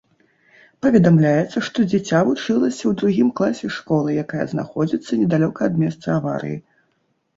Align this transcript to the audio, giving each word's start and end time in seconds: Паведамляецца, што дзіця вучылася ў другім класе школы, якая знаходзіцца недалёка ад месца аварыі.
Паведамляецца, 0.83 1.57
што 1.67 1.77
дзіця 1.91 2.21
вучылася 2.29 2.83
ў 2.83 2.95
другім 3.01 3.29
класе 3.41 3.67
школы, 3.77 4.09
якая 4.25 4.45
знаходзіцца 4.55 5.11
недалёка 5.25 5.61
ад 5.73 5.83
месца 5.83 6.07
аварыі. 6.19 6.57